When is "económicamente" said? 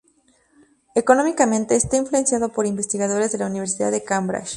0.95-1.75